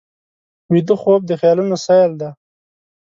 [0.73, 2.29] ویده خوب د خیالونو سیل دی